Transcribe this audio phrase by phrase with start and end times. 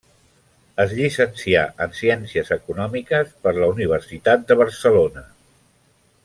[0.85, 5.25] Es llicencià en ciències econòmiques per la Universitat de Barcelona.